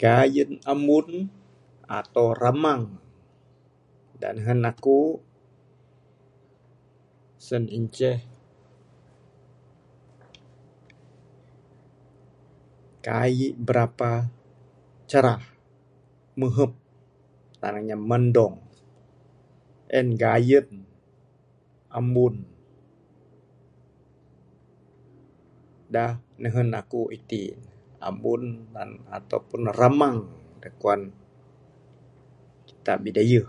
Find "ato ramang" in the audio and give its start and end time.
1.98-2.82